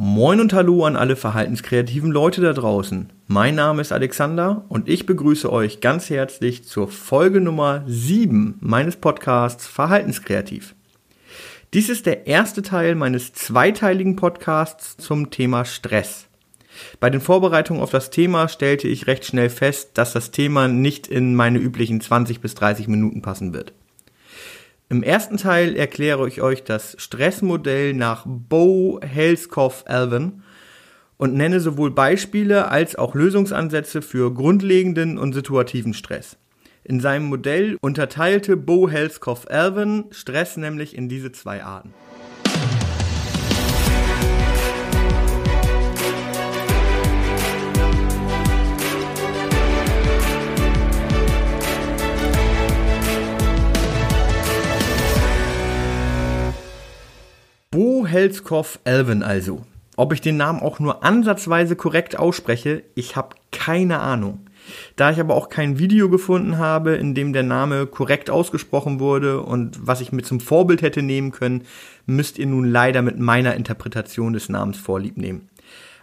[0.00, 3.12] Moin und Hallo an alle verhaltenskreativen Leute da draußen.
[3.26, 8.94] Mein Name ist Alexander und ich begrüße euch ganz herzlich zur Folge Nummer 7 meines
[8.94, 10.76] Podcasts Verhaltenskreativ.
[11.74, 16.28] Dies ist der erste Teil meines zweiteiligen Podcasts zum Thema Stress.
[17.00, 21.08] Bei den Vorbereitungen auf das Thema stellte ich recht schnell fest, dass das Thema nicht
[21.08, 23.72] in meine üblichen 20 bis 30 Minuten passen wird.
[24.90, 30.42] Im ersten Teil erkläre ich euch das Stressmodell nach Bo Helskov Alvin
[31.18, 36.38] und nenne sowohl Beispiele als auch Lösungsansätze für grundlegenden und situativen Stress.
[36.84, 41.92] In seinem Modell unterteilte Bo Helskov Alvin Stress nämlich in diese zwei Arten.
[58.08, 59.62] Helskov Alvin also.
[59.96, 64.46] Ob ich den Namen auch nur ansatzweise korrekt ausspreche, ich habe keine Ahnung.
[64.96, 69.40] Da ich aber auch kein Video gefunden habe, in dem der Name korrekt ausgesprochen wurde
[69.40, 71.62] und was ich mir zum Vorbild hätte nehmen können,
[72.06, 75.48] müsst ihr nun leider mit meiner Interpretation des Namens vorlieb nehmen.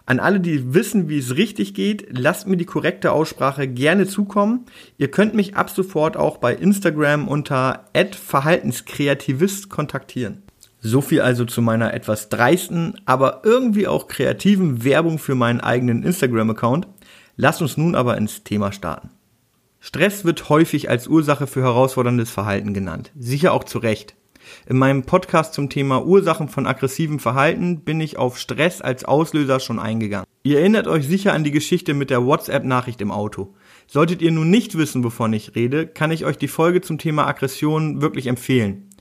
[0.08, 4.66] An alle, die wissen, wie es richtig geht, lasst mir die korrekte Aussprache gerne zukommen.
[4.98, 10.44] Ihr könnt mich ab sofort auch bei Instagram unter @verhaltenskreativist kontaktieren.
[10.88, 16.04] So viel also zu meiner etwas dreisten, aber irgendwie auch kreativen Werbung für meinen eigenen
[16.04, 16.88] Instagram-Account.
[17.38, 19.10] Lasst uns nun aber ins Thema starten.
[19.80, 23.12] Stress wird häufig als Ursache für herausforderndes Verhalten genannt.
[23.18, 24.16] Sicher auch zu Recht.
[24.68, 29.60] In meinem Podcast zum Thema Ursachen von aggressivem Verhalten bin ich auf Stress als Auslöser
[29.60, 30.28] schon eingegangen.
[30.44, 33.56] Ihr erinnert euch sicher an die Geschichte mit der WhatsApp-Nachricht im Auto.
[33.88, 37.26] Solltet ihr nun nicht wissen, wovon ich rede, kann ich euch die Folge zum Thema
[37.26, 38.92] Aggression wirklich empfehlen.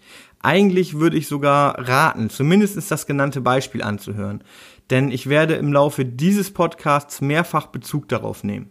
[0.45, 4.45] Eigentlich würde ich sogar raten, zumindest das genannte Beispiel anzuhören,
[4.91, 8.69] denn ich werde im Laufe dieses Podcasts mehrfach Bezug darauf nehmen.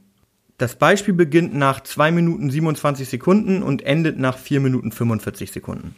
[0.59, 5.95] Das Beispiel beginnt nach 2 Minuten 27 Sekunden und endet nach 4 Minuten 45 Sekunden.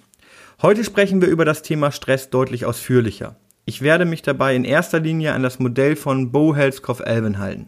[0.61, 3.35] Heute sprechen wir über das Thema Stress deutlich ausführlicher.
[3.65, 7.67] Ich werde mich dabei in erster Linie an das Modell von Bo Helskov Alvin halten.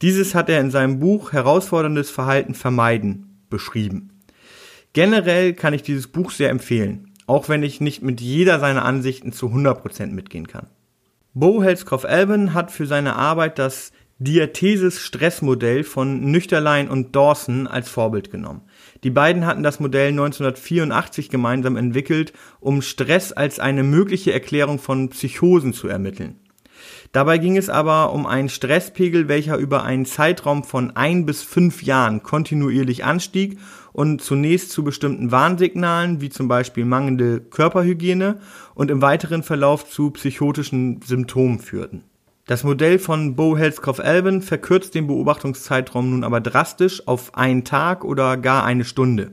[0.00, 4.12] Dieses hat er in seinem Buch Herausforderndes Verhalten vermeiden beschrieben.
[4.94, 9.32] Generell kann ich dieses Buch sehr empfehlen auch wenn ich nicht mit jeder seiner Ansichten
[9.32, 10.66] zu 100% mitgehen kann.
[11.34, 18.62] Bo Helskov-Alban hat für seine Arbeit das Diathesis-Stressmodell von Nüchterlein und Dawson als Vorbild genommen.
[19.04, 25.10] Die beiden hatten das Modell 1984 gemeinsam entwickelt, um Stress als eine mögliche Erklärung von
[25.10, 26.40] Psychosen zu ermitteln.
[27.12, 31.82] Dabei ging es aber um einen Stresspegel, welcher über einen Zeitraum von ein bis fünf
[31.82, 33.58] Jahren kontinuierlich anstieg
[33.98, 38.38] und zunächst zu bestimmten Warnsignalen, wie zum Beispiel mangelnde Körperhygiene
[38.76, 42.04] und im weiteren Verlauf zu psychotischen Symptomen führten.
[42.46, 48.36] Das Modell von Bo Helskov-Alban verkürzt den Beobachtungszeitraum nun aber drastisch auf einen Tag oder
[48.36, 49.32] gar eine Stunde.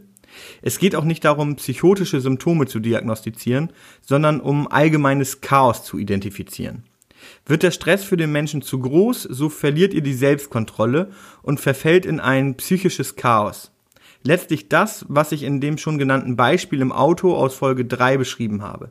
[0.63, 3.71] Es geht auch nicht darum, psychotische Symptome zu diagnostizieren,
[4.01, 6.85] sondern um allgemeines Chaos zu identifizieren.
[7.45, 11.11] Wird der Stress für den Menschen zu groß, so verliert ihr die Selbstkontrolle
[11.43, 13.71] und verfällt in ein psychisches Chaos.
[14.27, 18.63] Letztlich das, was ich in dem schon genannten Beispiel im Auto aus Folge 3 beschrieben
[18.63, 18.89] habe.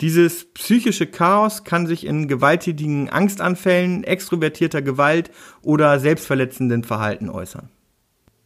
[0.00, 7.68] Dieses psychische Chaos kann sich in gewalttätigen Angstanfällen, extrovertierter Gewalt oder selbstverletzenden Verhalten äußern.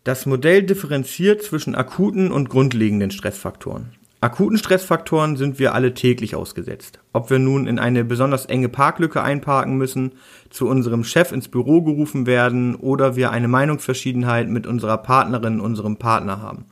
[0.04, 3.92] Das Modell differenziert zwischen akuten und grundlegenden Stressfaktoren.
[4.20, 6.98] Akuten Stressfaktoren sind wir alle täglich ausgesetzt.
[7.12, 10.10] Ob wir nun in eine besonders enge Parklücke einparken müssen,
[10.50, 15.98] zu unserem Chef ins Büro gerufen werden oder wir eine Meinungsverschiedenheit mit unserer Partnerin, unserem
[15.98, 16.64] Partner haben.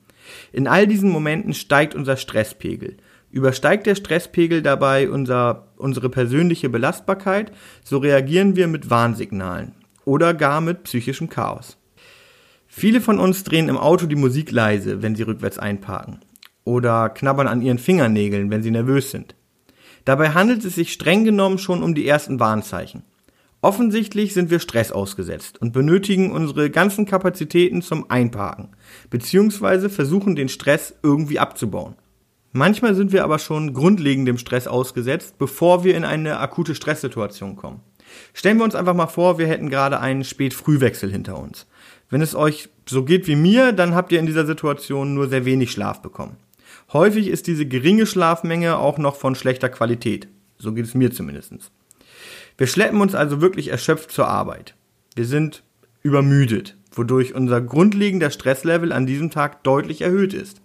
[0.53, 2.97] In all diesen Momenten steigt unser Stresspegel.
[3.31, 7.53] Übersteigt der Stresspegel dabei unser, unsere persönliche Belastbarkeit,
[7.85, 9.73] so reagieren wir mit Warnsignalen
[10.05, 11.77] oder gar mit psychischem Chaos.
[12.67, 16.19] Viele von uns drehen im Auto die Musik leise, wenn sie rückwärts einparken
[16.67, 19.35] oder knabbern an ihren Fingernägeln, wenn sie nervös sind.
[20.05, 23.05] Dabei handelt es sich streng genommen schon um die ersten Warnzeichen.
[23.63, 28.69] Offensichtlich sind wir Stress ausgesetzt und benötigen unsere ganzen Kapazitäten zum Einparken,
[29.09, 31.95] beziehungsweise versuchen den Stress irgendwie abzubauen.
[32.53, 37.81] Manchmal sind wir aber schon grundlegendem Stress ausgesetzt, bevor wir in eine akute Stresssituation kommen.
[38.35, 41.67] Stellen wir uns einfach mal vor, wir hätten gerade einen Spät-Frühwechsel hinter uns.
[42.09, 45.45] Wenn es euch so geht wie mir, dann habt ihr in dieser Situation nur sehr
[45.45, 46.37] wenig Schlaf bekommen.
[46.93, 50.29] Häufig ist diese geringe Schlafmenge auch noch von schlechter Qualität.
[50.59, 51.53] So geht es mir zumindest.
[52.57, 54.75] Wir schleppen uns also wirklich erschöpft zur Arbeit.
[55.15, 55.63] Wir sind
[56.03, 60.61] übermüdet, wodurch unser grundlegender Stresslevel an diesem Tag deutlich erhöht ist.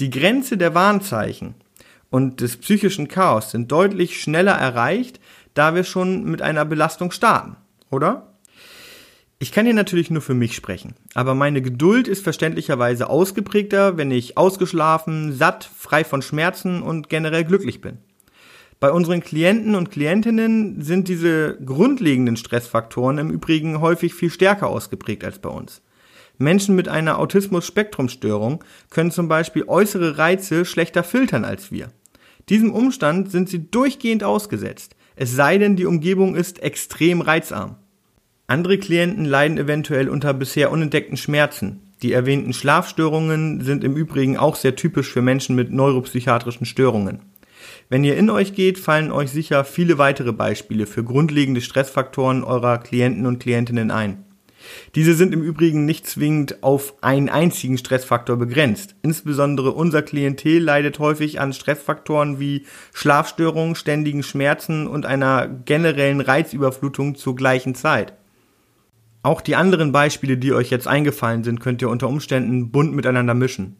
[0.00, 1.54] Die Grenze der Warnzeichen
[2.10, 5.20] und des psychischen Chaos sind deutlich schneller erreicht,
[5.52, 7.56] da wir schon mit einer Belastung starten,
[7.90, 8.33] oder?
[9.44, 14.10] Ich kann hier natürlich nur für mich sprechen, aber meine Geduld ist verständlicherweise ausgeprägter, wenn
[14.10, 17.98] ich ausgeschlafen, satt, frei von Schmerzen und generell glücklich bin.
[18.80, 25.24] Bei unseren Klienten und Klientinnen sind diese grundlegenden Stressfaktoren im Übrigen häufig viel stärker ausgeprägt
[25.24, 25.82] als bei uns.
[26.38, 31.90] Menschen mit einer Autismus-Spektrumstörung können zum Beispiel äußere Reize schlechter filtern als wir.
[32.48, 37.76] Diesem Umstand sind sie durchgehend ausgesetzt, es sei denn, die Umgebung ist extrem reizarm.
[38.46, 41.80] Andere Klienten leiden eventuell unter bisher unentdeckten Schmerzen.
[42.02, 47.20] Die erwähnten Schlafstörungen sind im Übrigen auch sehr typisch für Menschen mit neuropsychiatrischen Störungen.
[47.88, 52.76] Wenn ihr in euch geht, fallen euch sicher viele weitere Beispiele für grundlegende Stressfaktoren eurer
[52.76, 54.24] Klienten und Klientinnen ein.
[54.94, 58.94] Diese sind im Übrigen nicht zwingend auf einen einzigen Stressfaktor begrenzt.
[59.02, 67.14] Insbesondere unser Klientel leidet häufig an Stressfaktoren wie Schlafstörungen, ständigen Schmerzen und einer generellen Reizüberflutung
[67.14, 68.12] zur gleichen Zeit.
[69.24, 73.32] Auch die anderen Beispiele, die euch jetzt eingefallen sind, könnt ihr unter Umständen bunt miteinander
[73.32, 73.76] mischen.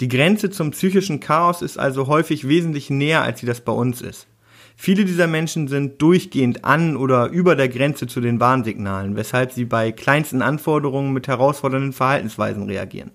[0.00, 4.02] Die Grenze zum psychischen Chaos ist also häufig wesentlich näher, als sie das bei uns
[4.02, 4.26] ist.
[4.74, 9.66] Viele dieser Menschen sind durchgehend an oder über der Grenze zu den Warnsignalen, weshalb sie
[9.66, 13.12] bei kleinsten Anforderungen mit herausfordernden Verhaltensweisen reagieren.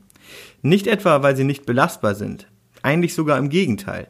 [0.62, 2.47] Nicht etwa, weil sie nicht belastbar sind,
[2.81, 4.07] eigentlich sogar im Gegenteil.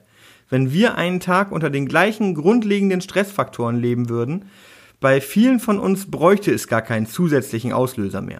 [0.47, 4.45] Wenn wir einen Tag unter den gleichen grundlegenden Stressfaktoren leben würden,
[5.03, 8.39] bei vielen von uns bräuchte es gar keinen zusätzlichen Auslöser mehr.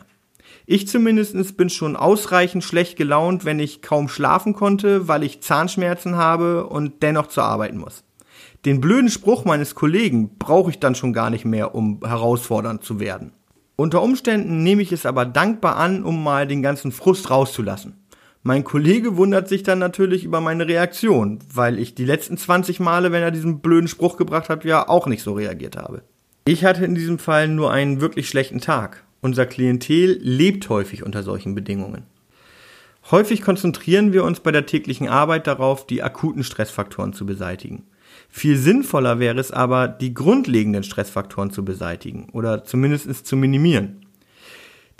[0.65, 6.15] Ich zumindest bin schon ausreichend schlecht gelaunt, wenn ich kaum schlafen konnte, weil ich Zahnschmerzen
[6.15, 8.06] habe und dennoch zur Arbeit muss.
[8.63, 12.98] Den blöden Spruch meines Kollegen brauche ich dann schon gar nicht mehr, um herausfordernd zu
[12.98, 13.33] werden.
[13.75, 18.06] Unter Umständen nehme ich es aber dankbar an, um mal den ganzen Frust rauszulassen.
[18.42, 23.12] Mein Kollege wundert sich dann natürlich über meine Reaktion, weil ich die letzten 20 Male,
[23.12, 26.04] wenn er diesen blöden Spruch gebracht hat, ja auch nicht so reagiert habe.
[26.45, 29.06] Ich hatte in diesem Fall nur einen wirklich schlechten Tag.
[29.22, 32.04] Unser Klientel lebt häufig unter solchen Bedingungen.
[33.12, 37.84] Häufig konzentrieren wir uns bei der täglichen Arbeit darauf, die akuten Stressfaktoren zu beseitigen.
[38.28, 44.06] Viel sinnvoller wäre es aber, die grundlegenden Stressfaktoren zu beseitigen oder zumindest zu minimieren.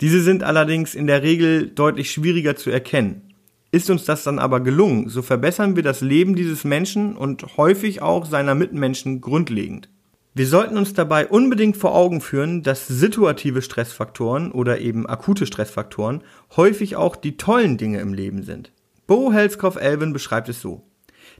[0.00, 3.34] Diese sind allerdings in der Regel deutlich schwieriger zu erkennen.
[3.70, 8.00] Ist uns das dann aber gelungen, so verbessern wir das Leben dieses Menschen und häufig
[8.00, 9.90] auch seiner Mitmenschen grundlegend.
[10.36, 16.24] Wir sollten uns dabei unbedingt vor Augen führen, dass situative Stressfaktoren oder eben akute Stressfaktoren
[16.56, 18.72] häufig auch die tollen Dinge im Leben sind.
[19.06, 20.82] Bo Helskopf Elvin beschreibt es so.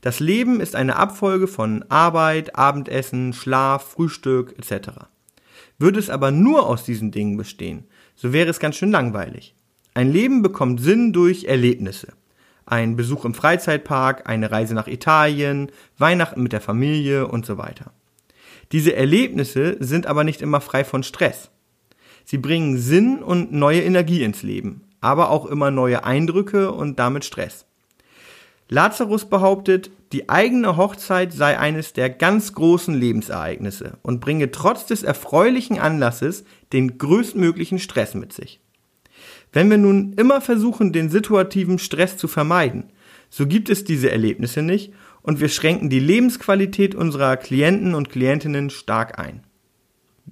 [0.00, 4.90] Das Leben ist eine Abfolge von Arbeit, Abendessen, Schlaf, Frühstück etc.
[5.76, 9.56] Würde es aber nur aus diesen Dingen bestehen, so wäre es ganz schön langweilig.
[9.94, 12.12] Ein Leben bekommt Sinn durch Erlebnisse.
[12.64, 17.92] Ein Besuch im Freizeitpark, eine Reise nach Italien, Weihnachten mit der Familie und so weiter.
[18.72, 21.50] Diese Erlebnisse sind aber nicht immer frei von Stress.
[22.24, 27.24] Sie bringen Sinn und neue Energie ins Leben, aber auch immer neue Eindrücke und damit
[27.24, 27.66] Stress.
[28.68, 35.02] Lazarus behauptet, die eigene Hochzeit sei eines der ganz großen Lebensereignisse und bringe trotz des
[35.02, 38.60] erfreulichen Anlasses den größtmöglichen Stress mit sich.
[39.52, 42.90] Wenn wir nun immer versuchen, den situativen Stress zu vermeiden,
[43.28, 44.92] so gibt es diese Erlebnisse nicht
[45.24, 49.40] und wir schränken die Lebensqualität unserer Klienten und Klientinnen stark ein.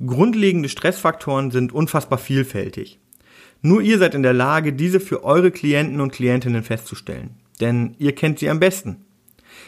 [0.07, 3.01] Grundlegende Stressfaktoren sind unfassbar vielfältig.
[3.63, 8.15] Nur ihr seid in der Lage, diese für eure Klienten und Klientinnen festzustellen, denn ihr
[8.15, 9.07] kennt sie am besten.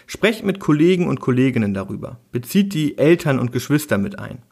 [0.06, 4.42] Sprecht mit Kollegen und Kolleginnen darüber, bezieht die Eltern und Geschwister mit ein.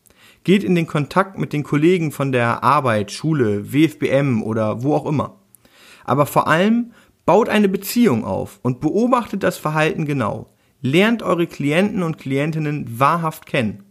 [0.42, 5.04] Geht in den Kontakt mit den Kollegen von der Arbeit, Schule, WFBM oder wo auch
[5.04, 5.38] immer.
[6.04, 6.92] Aber vor allem
[7.26, 10.48] baut eine Beziehung auf und beobachtet das Verhalten genau.
[10.84, 13.84] Lernt eure Klienten und Klientinnen wahrhaft kennen.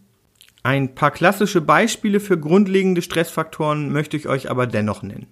[0.62, 5.26] Ein paar klassische Beispiele für grundlegende Stressfaktoren möchte ich euch aber dennoch nennen.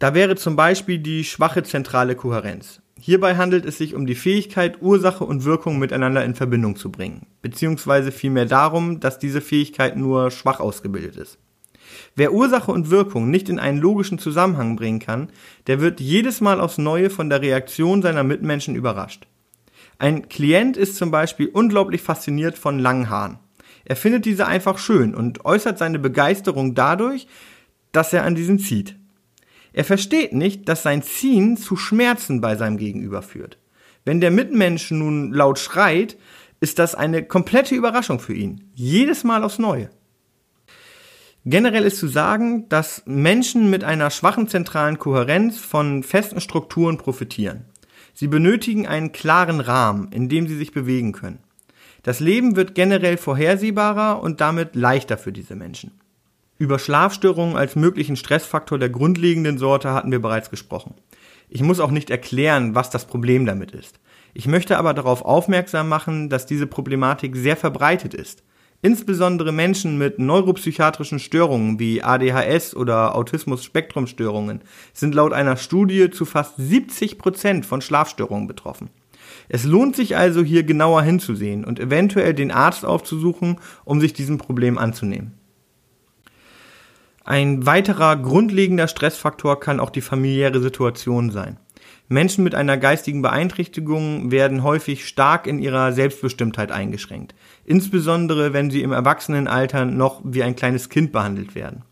[0.00, 2.82] Da wäre zum Beispiel die schwache zentrale Kohärenz.
[2.98, 7.28] Hierbei handelt es sich um die Fähigkeit, Ursache und Wirkung miteinander in Verbindung zu bringen,
[7.40, 11.38] beziehungsweise vielmehr darum, dass diese Fähigkeit nur schwach ausgebildet ist.
[12.16, 15.28] Wer Ursache und Wirkung nicht in einen logischen Zusammenhang bringen kann,
[15.68, 19.28] der wird jedes Mal aufs Neue von der Reaktion seiner Mitmenschen überrascht.
[19.98, 23.38] Ein Klient ist zum Beispiel unglaublich fasziniert von langen Haaren.
[23.84, 27.26] Er findet diese einfach schön und äußert seine Begeisterung dadurch,
[27.92, 28.96] dass er an diesen zieht.
[29.72, 33.58] Er versteht nicht, dass sein Ziehen zu Schmerzen bei seinem Gegenüber führt.
[34.04, 36.16] Wenn der Mitmensch nun laut schreit,
[36.60, 38.70] ist das eine komplette Überraschung für ihn.
[38.74, 39.90] Jedes Mal aufs Neue.
[41.44, 47.66] Generell ist zu sagen, dass Menschen mit einer schwachen zentralen Kohärenz von festen Strukturen profitieren.
[48.14, 51.40] Sie benötigen einen klaren Rahmen, in dem sie sich bewegen können.
[52.04, 55.90] Das Leben wird generell vorhersehbarer und damit leichter für diese Menschen.
[56.56, 60.94] Über Schlafstörungen als möglichen Stressfaktor der grundlegenden Sorte hatten wir bereits gesprochen.
[61.48, 63.98] Ich muss auch nicht erklären, was das Problem damit ist.
[64.34, 68.44] Ich möchte aber darauf aufmerksam machen, dass diese Problematik sehr verbreitet ist.
[68.84, 74.60] Insbesondere Menschen mit neuropsychiatrischen Störungen wie ADHS oder Autismus-Spektrumstörungen
[74.92, 78.90] sind laut einer Studie zu fast 70 Prozent von Schlafstörungen betroffen.
[79.48, 84.36] Es lohnt sich also hier genauer hinzusehen und eventuell den Arzt aufzusuchen, um sich diesem
[84.36, 85.32] Problem anzunehmen.
[87.24, 91.56] Ein weiterer grundlegender Stressfaktor kann auch die familiäre Situation sein.
[92.08, 97.34] Menschen mit einer geistigen Beeinträchtigung werden häufig stark in ihrer Selbstbestimmtheit eingeschränkt,
[97.64, 101.82] insbesondere wenn sie im Erwachsenenalter noch wie ein kleines Kind behandelt werden.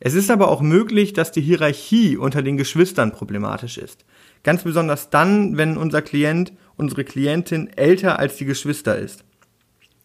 [0.00, 4.04] Es ist aber auch möglich, dass die Hierarchie unter den Geschwistern problematisch ist.
[4.44, 9.24] Ganz besonders dann, wenn unser Klient, unsere Klientin älter als die Geschwister ist.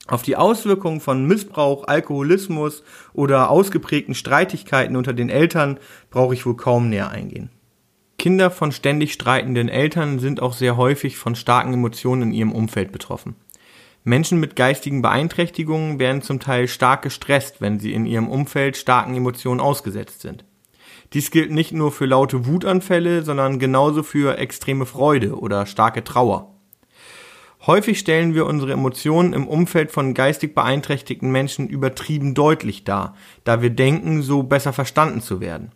[0.07, 2.83] Auf die Auswirkungen von Missbrauch, Alkoholismus
[3.13, 5.77] oder ausgeprägten Streitigkeiten unter den Eltern
[6.09, 7.49] brauche ich wohl kaum näher eingehen.
[8.17, 12.91] Kinder von ständig streitenden Eltern sind auch sehr häufig von starken Emotionen in ihrem Umfeld
[12.91, 13.35] betroffen.
[14.05, 19.15] Menschen mit geistigen Beeinträchtigungen werden zum Teil stark gestresst, wenn sie in ihrem Umfeld starken
[19.15, 20.45] Emotionen ausgesetzt sind.
[21.13, 26.53] Dies gilt nicht nur für laute Wutanfälle, sondern genauso für extreme Freude oder starke Trauer.
[27.65, 33.15] Häufig stellen wir unsere Emotionen im Umfeld von geistig beeinträchtigten Menschen übertrieben deutlich dar,
[33.45, 35.71] da wir denken, so besser verstanden zu werden.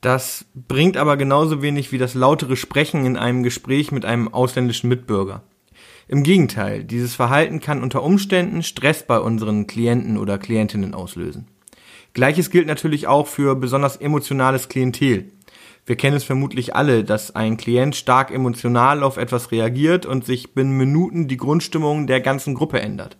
[0.00, 4.88] Das bringt aber genauso wenig wie das lautere Sprechen in einem Gespräch mit einem ausländischen
[4.88, 5.42] Mitbürger.
[6.06, 11.48] Im Gegenteil, dieses Verhalten kann unter Umständen Stress bei unseren Klienten oder Klientinnen auslösen.
[12.14, 15.30] Gleiches gilt natürlich auch für besonders emotionales Klientel.
[15.84, 20.54] Wir kennen es vermutlich alle, dass ein Klient stark emotional auf etwas reagiert und sich
[20.54, 23.16] binnen Minuten die Grundstimmung der ganzen Gruppe ändert.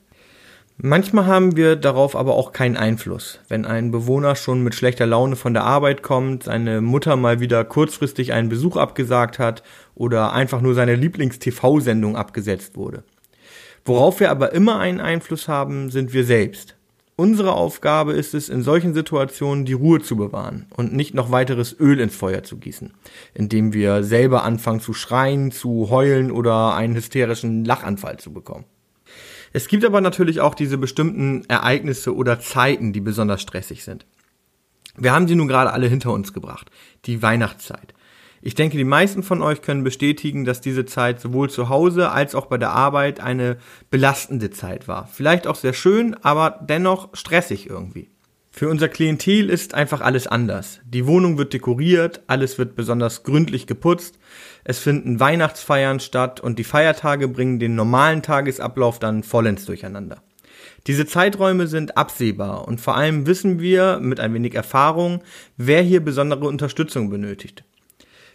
[0.81, 3.41] Manchmal haben wir darauf aber auch keinen Einfluss.
[3.49, 7.65] Wenn ein Bewohner schon mit schlechter Laune von der Arbeit kommt, seine Mutter mal wieder
[7.65, 9.65] kurzfristig einen Besuch abgesagt hat
[9.97, 13.03] oder einfach nur seine Lieblings-TV-Sendung abgesetzt wurde.
[13.85, 16.77] Worauf wir aber immer einen Einfluss haben, sind wir selbst.
[17.17, 21.75] Unsere Aufgabe ist es, in solchen Situationen die Ruhe zu bewahren und nicht noch weiteres
[21.81, 22.93] Öl ins Feuer zu gießen,
[23.35, 28.65] indem wir selber anfangen zu schreien, zu heulen oder einen hysterischen Lachanfall zu bekommen.
[29.59, 34.07] Es gibt aber natürlich auch diese bestimmten Ereignisse oder Zeiten, die besonders stressig sind.
[34.97, 36.71] Wir haben sie nun gerade alle hinter uns gebracht.
[37.07, 37.93] Die Weihnachtszeit.
[38.41, 42.37] Ich denke, die meisten von euch können bestätigen, dass diese Zeit sowohl zu Hause als
[42.37, 43.57] auch bei der Arbeit eine
[43.91, 45.09] belastende Zeit war.
[45.09, 48.13] Vielleicht auch sehr schön, aber dennoch stressig irgendwie.
[48.59, 50.81] Für unser Klientel ist einfach alles anders.
[50.85, 54.19] Die Wohnung wird dekoriert, alles wird besonders gründlich geputzt,
[54.65, 60.25] es finden Weihnachtsfeiern statt und die Feiertage bringen den normalen Tagesablauf dann vollends durcheinander.
[60.89, 65.23] Diese Zeiträume sind absehbar und vor allem wissen wir mit ein wenig Erfahrung,
[65.57, 67.63] wer hier besondere Unterstützung benötigt.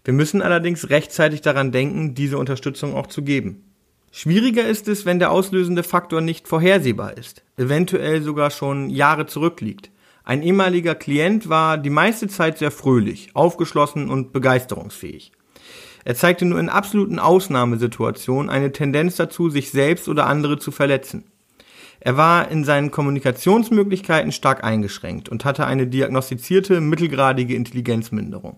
[0.05, 3.65] Wir müssen allerdings rechtzeitig daran denken, diese Unterstützung auch zu geben.
[4.09, 9.89] Schwieriger ist es, wenn der auslösende Faktor nicht vorhersehbar ist, eventuell sogar schon Jahre zurückliegt.
[10.25, 15.33] Ein ehemaliger Klient war die meiste Zeit sehr fröhlich, aufgeschlossen und begeisterungsfähig.
[16.05, 21.25] Er zeigte nur in absoluten Ausnahmesituationen eine Tendenz dazu, sich selbst oder andere zu verletzen.
[21.99, 28.57] Er war in seinen Kommunikationsmöglichkeiten stark eingeschränkt und hatte eine diagnostizierte mittelgradige Intelligenzminderung.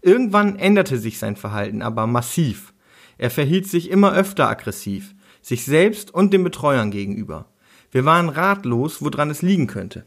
[0.00, 2.72] Irgendwann änderte sich sein Verhalten aber massiv.
[3.18, 7.46] Er verhielt sich immer öfter aggressiv, sich selbst und den Betreuern gegenüber.
[7.90, 10.04] Wir waren ratlos, woran es liegen könnte.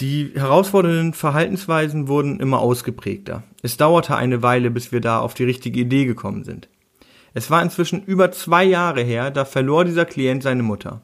[0.00, 3.44] Die herausfordernden Verhaltensweisen wurden immer ausgeprägter.
[3.62, 6.68] Es dauerte eine Weile, bis wir da auf die richtige Idee gekommen sind.
[7.32, 11.00] Es war inzwischen über zwei Jahre her, da verlor dieser Klient seine Mutter.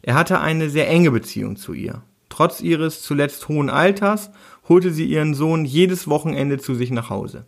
[0.00, 2.02] Er hatte eine sehr enge Beziehung zu ihr.
[2.30, 4.30] Trotz ihres zuletzt hohen Alters
[4.66, 7.44] holte sie ihren Sohn jedes Wochenende zu sich nach Hause.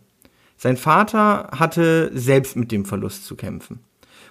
[0.57, 3.79] Sein Vater hatte selbst mit dem Verlust zu kämpfen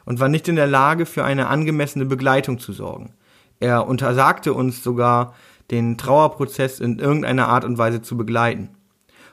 [0.04, 3.12] und war nicht in der Lage, für eine angemessene Begleitung zu sorgen.
[3.60, 5.34] Er untersagte uns sogar,
[5.70, 8.70] den Trauerprozess in irgendeiner Art und Weise zu begleiten.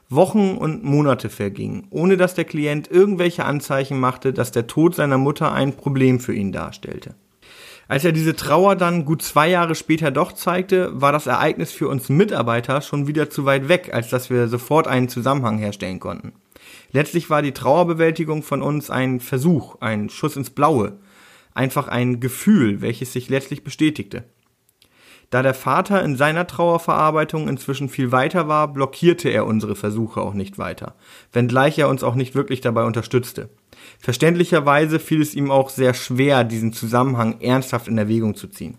[0.09, 5.17] Wochen und Monate vergingen, ohne dass der Klient irgendwelche Anzeichen machte, dass der Tod seiner
[5.17, 7.15] Mutter ein Problem für ihn darstellte.
[7.87, 11.87] Als er diese Trauer dann gut zwei Jahre später doch zeigte, war das Ereignis für
[11.87, 16.33] uns Mitarbeiter schon wieder zu weit weg, als dass wir sofort einen Zusammenhang herstellen konnten.
[16.91, 20.99] Letztlich war die Trauerbewältigung von uns ein Versuch, ein Schuss ins Blaue,
[21.53, 24.23] einfach ein Gefühl, welches sich letztlich bestätigte.
[25.31, 30.33] Da der Vater in seiner Trauerverarbeitung inzwischen viel weiter war, blockierte er unsere Versuche auch
[30.33, 30.95] nicht weiter,
[31.31, 33.49] wenngleich er uns auch nicht wirklich dabei unterstützte.
[33.97, 38.77] Verständlicherweise fiel es ihm auch sehr schwer, diesen Zusammenhang ernsthaft in Erwägung zu ziehen.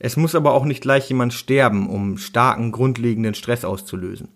[0.00, 4.28] Es muss aber auch nicht gleich jemand sterben, um starken grundlegenden Stress auszulösen.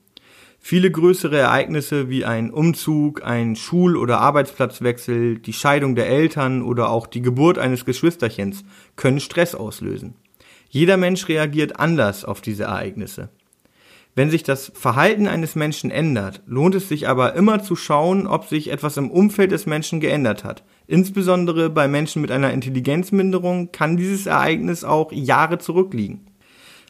[0.60, 6.88] Viele größere Ereignisse wie ein Umzug, ein Schul- oder Arbeitsplatzwechsel, die Scheidung der Eltern oder
[6.90, 8.62] auch die Geburt eines Geschwisterchens
[8.94, 10.14] können Stress auslösen.
[10.72, 13.28] Jeder Mensch reagiert anders auf diese Ereignisse.
[14.14, 18.46] Wenn sich das Verhalten eines Menschen ändert, lohnt es sich aber immer zu schauen, ob
[18.46, 20.64] sich etwas im Umfeld des Menschen geändert hat.
[20.86, 26.26] Insbesondere bei Menschen mit einer Intelligenzminderung kann dieses Ereignis auch Jahre zurückliegen.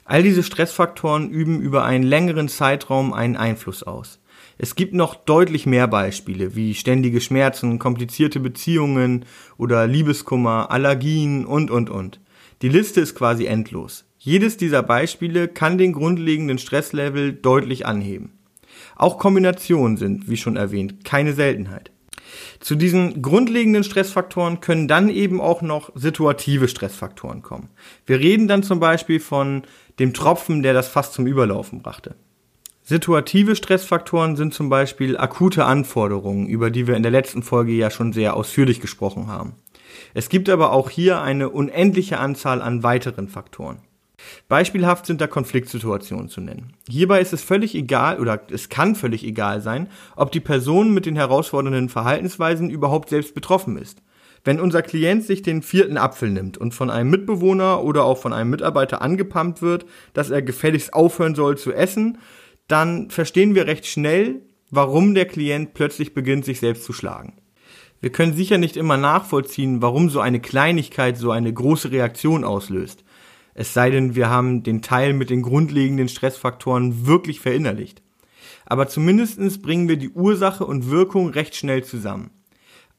[0.04, 4.20] All diese Stressfaktoren üben über einen längeren Zeitraum einen Einfluss aus.
[4.58, 9.25] Es gibt noch deutlich mehr Beispiele wie ständige Schmerzen, komplizierte Beziehungen
[9.56, 12.20] oder Liebeskummer, Allergien und, und, und.
[12.62, 14.04] Die Liste ist quasi endlos.
[14.18, 18.38] Jedes dieser Beispiele kann den grundlegenden Stresslevel deutlich anheben.
[18.96, 21.90] Auch Kombinationen sind, wie schon erwähnt, keine Seltenheit.
[22.60, 27.70] Zu diesen grundlegenden Stressfaktoren können dann eben auch noch situative Stressfaktoren kommen.
[28.04, 29.62] Wir reden dann zum Beispiel von
[29.98, 32.14] dem Tropfen, der das Fass zum Überlaufen brachte.
[32.82, 37.90] Situative Stressfaktoren sind zum Beispiel akute Anforderungen, über die wir in der letzten Folge ja
[37.90, 39.54] schon sehr ausführlich gesprochen haben.
[40.14, 43.82] Es gibt aber auch hier eine unendliche Anzahl an weiteren Faktoren.
[44.49, 46.75] Beispielhaft sind da Konfliktsituationen zu nennen.
[46.88, 51.06] Hierbei ist es völlig egal oder es kann völlig egal sein, ob die Person mit
[51.06, 54.02] den herausfordernden Verhaltensweisen überhaupt selbst betroffen ist.
[54.42, 58.32] Wenn unser Klient sich den vierten Apfel nimmt und von einem Mitbewohner oder auch von
[58.32, 62.18] einem Mitarbeiter angepumpt wird, dass er gefälligst aufhören soll zu essen,
[62.66, 67.39] dann verstehen wir recht schnell, warum der Klient plötzlich beginnt, sich selbst zu schlagen.
[68.00, 73.04] Wir können sicher nicht immer nachvollziehen, warum so eine Kleinigkeit so eine große Reaktion auslöst.
[73.52, 78.02] Es sei denn, wir haben den Teil mit den grundlegenden Stressfaktoren wirklich verinnerlicht.
[78.64, 82.30] Aber zumindestens bringen wir die Ursache und Wirkung recht schnell zusammen.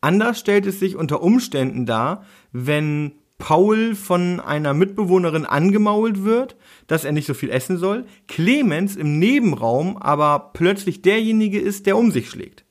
[0.01, 6.55] Anders stellt es sich unter Umständen dar, wenn Paul von einer Mitbewohnerin angemault wird,
[6.85, 11.97] dass er nicht so viel essen soll, Clemens im Nebenraum aber plötzlich derjenige ist, der
[11.97, 12.65] um sich schlägt.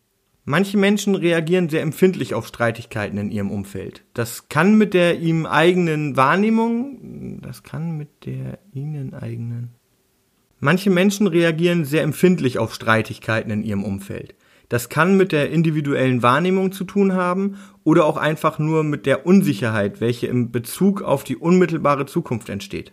[0.50, 4.02] Manche Menschen reagieren sehr empfindlich auf Streitigkeiten in ihrem Umfeld.
[4.14, 9.70] Das kann mit der ihm eigenen Wahrnehmung, das kann mit der ihnen eigenen.
[10.58, 14.34] Manche Menschen reagieren sehr empfindlich auf Streitigkeiten in ihrem Umfeld.
[14.68, 19.26] Das kann mit der individuellen Wahrnehmung zu tun haben oder auch einfach nur mit der
[19.26, 22.92] Unsicherheit, welche im Bezug auf die unmittelbare Zukunft entsteht.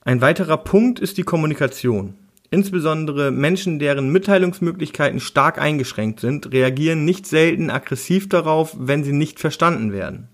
[0.00, 2.14] Ein weiterer Punkt ist die Kommunikation.
[2.54, 9.40] Insbesondere Menschen, deren Mitteilungsmöglichkeiten stark eingeschränkt sind, reagieren nicht selten aggressiv darauf, wenn sie nicht
[9.40, 10.28] verstanden werden.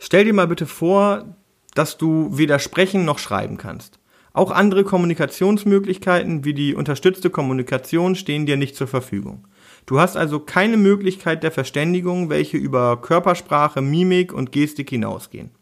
[0.00, 1.36] Stell dir mal bitte vor,
[1.76, 4.00] dass du weder sprechen noch schreiben kannst.
[4.32, 9.46] Auch andere Kommunikationsmöglichkeiten wie die unterstützte Kommunikation stehen dir nicht zur Verfügung.
[9.86, 15.52] Du hast also keine Möglichkeit der Verständigung, welche über Körpersprache, Mimik und Gestik hinausgehen.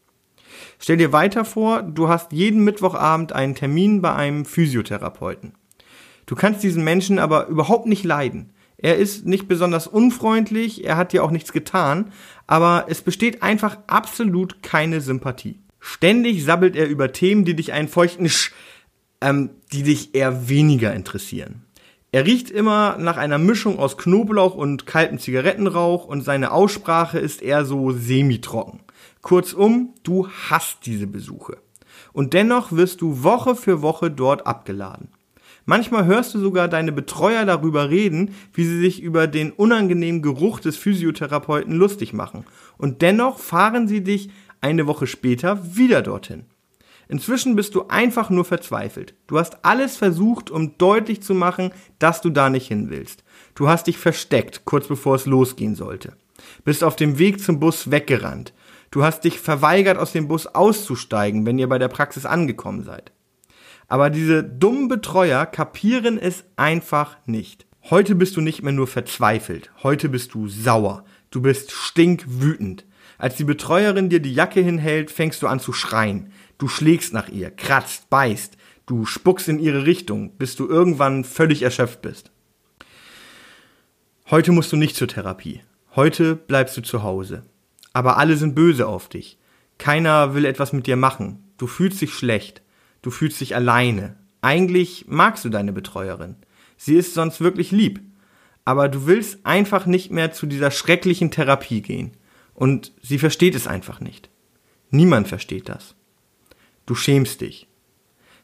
[0.78, 5.54] Stell dir weiter vor, du hast jeden Mittwochabend einen Termin bei einem Physiotherapeuten.
[6.26, 8.52] Du kannst diesen Menschen aber überhaupt nicht leiden.
[8.76, 12.12] Er ist nicht besonders unfreundlich, er hat dir auch nichts getan,
[12.46, 15.58] aber es besteht einfach absolut keine Sympathie.
[15.80, 18.52] Ständig sabbelt er über Themen, die dich einen feuchten Sch,
[19.20, 21.64] ähm, die dich eher weniger interessieren.
[22.12, 27.42] Er riecht immer nach einer Mischung aus Knoblauch und kaltem Zigarettenrauch und seine Aussprache ist
[27.42, 28.80] eher so semi-trocken.
[29.22, 31.58] Kurzum, du hast diese Besuche.
[32.12, 35.08] Und dennoch wirst du Woche für Woche dort abgeladen.
[35.66, 40.61] Manchmal hörst du sogar deine Betreuer darüber reden, wie sie sich über den unangenehmen Geruch
[40.61, 42.46] des Physiotherapeuten lustig machen.
[42.78, 44.30] Und dennoch fahren sie dich
[44.62, 46.44] eine Woche später wieder dorthin.
[47.08, 49.14] Inzwischen bist du einfach nur verzweifelt.
[49.26, 53.24] Du hast alles versucht, um deutlich zu machen, dass du da nicht hin willst.
[53.54, 56.14] Du hast dich versteckt, kurz bevor es losgehen sollte.
[56.64, 58.52] Bist auf dem Weg zum Bus weggerannt.
[58.90, 63.12] Du hast dich verweigert, aus dem Bus auszusteigen, wenn ihr bei der Praxis angekommen seid.
[63.87, 67.66] Aber diese dummen Betreuer kapieren es einfach nicht.
[67.90, 72.85] Heute bist du nicht mehr nur verzweifelt, heute bist du sauer, du bist stinkwütend.
[73.16, 76.33] Als die Betreuerin dir die Jacke hinhält, fängst du an zu schreien.
[76.59, 81.62] Du schlägst nach ihr, kratzt, beißt, du spuckst in ihre Richtung, bis du irgendwann völlig
[81.62, 82.31] erschöpft bist.
[84.31, 85.62] Heute musst du nicht zur Therapie.
[85.96, 87.44] Heute bleibst du zu Hause.
[87.92, 89.38] Aber alle sind böse auf dich.
[89.79, 91.44] Keiner will etwas mit dir machen.
[91.57, 92.62] Du fühlst dich schlecht.
[93.03, 94.16] Du fühlst dich alleine.
[94.40, 96.37] Eigentlich magst du deine Betreuerin.
[96.77, 98.01] Sie ist sonst wirklich lieb.
[98.64, 102.12] Aber du willst einfach nicht mehr zu dieser schrecklichen Therapie gehen.
[102.55, 104.31] Und sie versteht es einfach nicht.
[104.90, 105.94] Niemand versteht das.
[106.87, 107.68] Du schämst dich.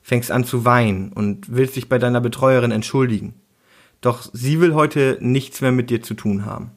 [0.02, 3.34] fängst an zu weinen und willst dich bei deiner Betreuerin entschuldigen.
[4.02, 6.72] Doch sie will heute nichts mehr mit dir zu tun haben.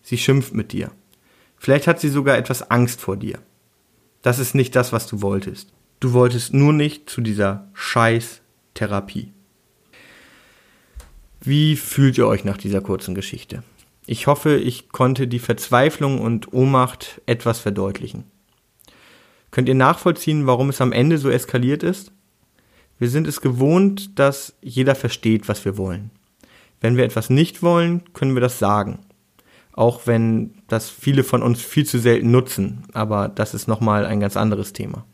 [0.00, 0.92] Sie schimpft mit dir.
[1.58, 3.38] Vielleicht hat sie sogar etwas Angst vor dir.
[4.22, 5.72] Das ist nicht das, was du wolltest.
[6.00, 8.40] Du wolltest nur nicht zu dieser scheiß
[8.74, 9.32] Therapie.
[11.40, 13.62] Wie fühlt ihr euch nach dieser kurzen Geschichte?
[14.06, 18.24] Ich hoffe, ich konnte die Verzweiflung und Ohnmacht etwas verdeutlichen.
[19.50, 22.12] Könnt ihr nachvollziehen, warum es am Ende so eskaliert ist?
[22.98, 26.10] Wir sind es gewohnt, dass jeder versteht, was wir wollen.
[26.80, 28.98] Wenn wir etwas nicht wollen, können wir das sagen.
[29.78, 34.18] Auch wenn das viele von uns viel zu selten nutzen, aber das ist nochmal ein
[34.18, 35.04] ganz anderes Thema.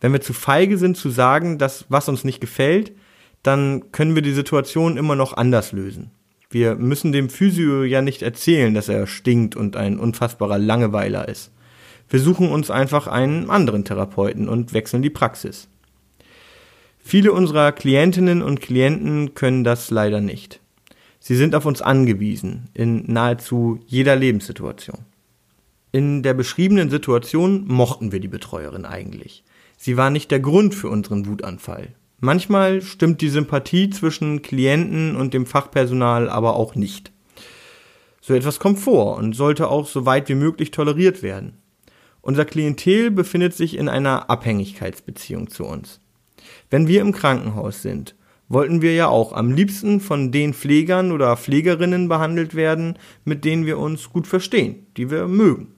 [0.00, 2.90] Wenn wir zu feige sind zu sagen, dass was uns nicht gefällt,
[3.44, 6.10] dann können wir die Situation immer noch anders lösen.
[6.50, 11.52] Wir müssen dem Physio ja nicht erzählen, dass er stinkt und ein unfassbarer Langeweiler ist.
[12.08, 15.68] Wir suchen uns einfach einen anderen Therapeuten und wechseln die Praxis.
[16.98, 20.58] Viele unserer Klientinnen und Klienten können das leider nicht.
[21.26, 25.06] Sie sind auf uns angewiesen, in nahezu jeder Lebenssituation.
[25.90, 29.42] In der beschriebenen Situation mochten wir die Betreuerin eigentlich.
[29.78, 31.94] Sie war nicht der Grund für unseren Wutanfall.
[32.20, 37.10] Manchmal stimmt die Sympathie zwischen Klienten und dem Fachpersonal aber auch nicht.
[38.20, 41.56] So etwas kommt vor und sollte auch so weit wie möglich toleriert werden.
[42.20, 46.00] Unser Klientel befindet sich in einer Abhängigkeitsbeziehung zu uns.
[46.68, 48.14] Wenn wir im Krankenhaus sind,
[48.54, 53.66] wollten wir ja auch am liebsten von den Pflegern oder Pflegerinnen behandelt werden, mit denen
[53.66, 55.74] wir uns gut verstehen, die wir mögen.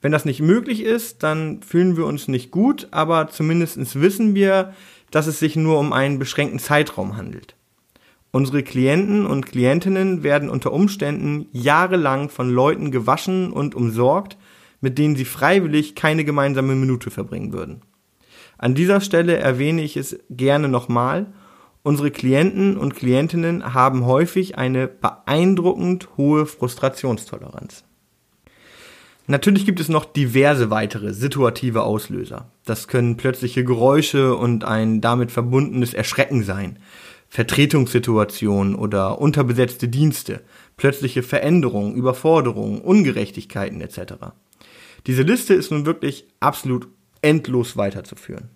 [0.00, 4.74] Wenn das nicht möglich ist, dann fühlen wir uns nicht gut, aber zumindest wissen wir,
[5.10, 7.56] dass es sich nur um einen beschränkten Zeitraum handelt.
[8.30, 14.36] Unsere Klienten und Klientinnen werden unter Umständen jahrelang von Leuten gewaschen und umsorgt,
[14.80, 17.80] mit denen sie freiwillig keine gemeinsame Minute verbringen würden.
[18.58, 21.32] An dieser Stelle erwähne ich es gerne nochmal.
[21.86, 27.84] Unsere Klienten und Klientinnen haben häufig eine beeindruckend hohe Frustrationstoleranz.
[29.28, 32.50] Natürlich gibt es noch diverse weitere situative Auslöser.
[32.64, 36.80] Das können plötzliche Geräusche und ein damit verbundenes Erschrecken sein,
[37.28, 40.40] Vertretungssituationen oder unterbesetzte Dienste,
[40.76, 44.14] plötzliche Veränderungen, Überforderungen, Ungerechtigkeiten etc.
[45.06, 46.88] Diese Liste ist nun wirklich absolut
[47.22, 48.55] endlos weiterzuführen.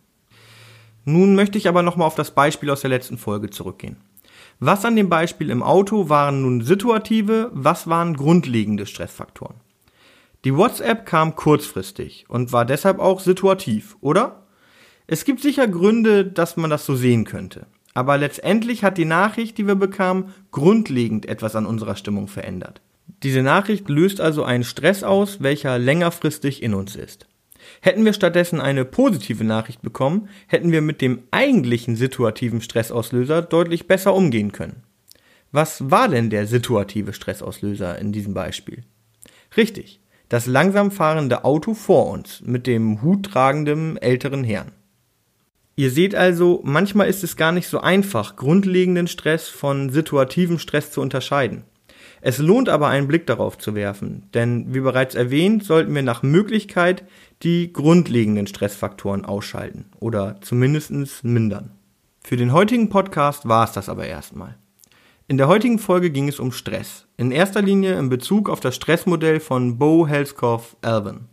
[1.05, 3.97] Nun möchte ich aber nochmal auf das Beispiel aus der letzten Folge zurückgehen.
[4.59, 9.57] Was an dem Beispiel im Auto waren nun situative, was waren grundlegende Stressfaktoren?
[10.45, 14.47] Die WhatsApp kam kurzfristig und war deshalb auch situativ, oder?
[15.07, 17.67] Es gibt sicher Gründe, dass man das so sehen könnte.
[17.95, 22.81] Aber letztendlich hat die Nachricht, die wir bekamen, grundlegend etwas an unserer Stimmung verändert.
[23.23, 27.27] Diese Nachricht löst also einen Stress aus, welcher längerfristig in uns ist.
[27.81, 33.87] Hätten wir stattdessen eine positive Nachricht bekommen, hätten wir mit dem eigentlichen situativen Stressauslöser deutlich
[33.87, 34.83] besser umgehen können.
[35.53, 38.85] Was war denn der situative Stressauslöser in diesem Beispiel?
[39.57, 44.73] Richtig, das langsam fahrende Auto vor uns mit dem huttragenden älteren Herrn.
[45.75, 50.93] Ihr seht also, manchmal ist es gar nicht so einfach, grundlegenden Stress von situativem Stress
[50.93, 51.65] zu unterscheiden.
[52.23, 56.23] Es lohnt aber einen Blick darauf zu werfen, denn wie bereits erwähnt, sollten wir nach
[56.23, 57.05] Möglichkeit
[57.43, 61.71] die grundlegenden Stressfaktoren ausschalten oder zumindest mindern.
[62.23, 64.57] Für den heutigen Podcast war es das aber erstmal.
[65.29, 68.75] In der heutigen Folge ging es um Stress, in erster Linie in Bezug auf das
[68.75, 71.30] Stressmodell von Bo Helskov Alvin.